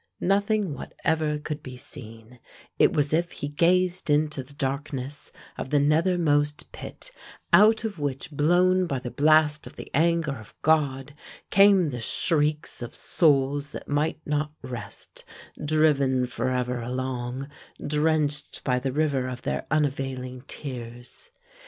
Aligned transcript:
Nothing 0.19 0.73
whatever 0.73 1.37
could 1.37 1.61
be 1.61 1.77
seen; 1.77 2.39
it 2.79 2.91
was 2.91 3.13
as 3.13 3.19
if 3.19 3.31
he 3.33 3.47
gazed 3.47 4.09
into 4.09 4.41
the 4.41 4.55
darkness 4.55 5.31
of 5.59 5.69
the 5.69 5.77
nethermost 5.79 6.71
pit, 6.71 7.11
out 7.53 7.83
of 7.83 7.99
which 7.99 8.31
blown 8.31 8.87
by 8.87 8.97
the 8.97 9.11
blast 9.11 9.67
of 9.67 9.75
the 9.75 9.91
anger 9.93 10.31
of 10.35 10.55
God 10.63 11.13
came 11.51 11.91
the 11.91 12.01
shrieks 12.01 12.81
of 12.81 12.95
souls 12.95 13.73
that 13.73 13.87
might 13.87 14.19
not 14.25 14.53
rest, 14.63 15.23
driven 15.63 16.25
forever 16.25 16.79
along, 16.79 17.47
drenched 17.85 18.63
by 18.63 18.79
the 18.79 18.91
river 18.91 19.27
of 19.27 19.43
their 19.43 19.67
unavailing 19.69 20.41
tears. 20.47 21.29